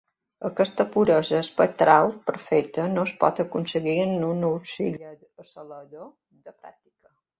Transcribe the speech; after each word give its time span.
Aquesta 0.47 0.85
puresa 0.95 1.35
espectral 1.41 2.09
perfecta 2.29 2.85
no 2.95 3.03
es 3.09 3.13
pot 3.25 3.41
aconseguir 3.45 3.95
en 4.07 4.17
un 4.31 4.43
oscil·lador 4.49 6.11
de 6.49 6.57
pràctica. 6.57 7.15